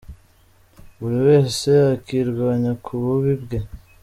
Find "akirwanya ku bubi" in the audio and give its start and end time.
1.95-3.33